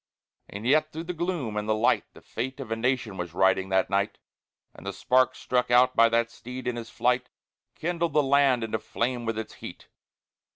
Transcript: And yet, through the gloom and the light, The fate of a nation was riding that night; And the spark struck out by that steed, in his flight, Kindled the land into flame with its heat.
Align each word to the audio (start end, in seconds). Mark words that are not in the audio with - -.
And 0.49 0.65
yet, 0.65 0.91
through 0.91 1.03
the 1.03 1.13
gloom 1.13 1.55
and 1.55 1.69
the 1.69 1.75
light, 1.75 2.05
The 2.13 2.23
fate 2.23 2.59
of 2.59 2.71
a 2.71 2.75
nation 2.75 3.17
was 3.17 3.35
riding 3.35 3.69
that 3.69 3.87
night; 3.91 4.17
And 4.73 4.83
the 4.87 4.93
spark 4.93 5.35
struck 5.35 5.69
out 5.69 5.95
by 5.95 6.09
that 6.09 6.31
steed, 6.31 6.67
in 6.67 6.75
his 6.75 6.89
flight, 6.89 7.29
Kindled 7.75 8.13
the 8.13 8.23
land 8.23 8.63
into 8.63 8.79
flame 8.79 9.25
with 9.27 9.37
its 9.37 9.53
heat. 9.61 9.89